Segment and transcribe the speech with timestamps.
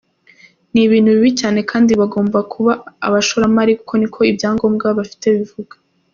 [0.71, 2.71] Ni ibintu bibi cyane kandi bagomba kuba
[3.07, 5.75] abashoramari kuko niko ibyangombwa bafite bivuga.